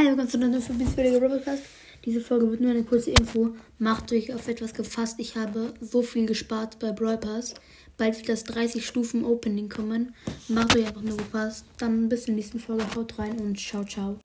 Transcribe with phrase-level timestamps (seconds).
[0.00, 1.62] Hey, willkommen zu einer neuen Folge Podcast.
[2.06, 3.50] Diese Folge wird nur eine kurze Info.
[3.78, 5.16] Macht euch auf etwas gefasst.
[5.18, 7.52] Ich habe so viel gespart bei Brawl Pass.
[7.98, 10.14] Bald wird das 30 Stufen Opening kommen.
[10.48, 11.66] Macht euch einfach nur gefasst.
[11.76, 12.86] Dann bis zur nächsten Folge.
[12.96, 14.18] Haut rein und ciao, ciao.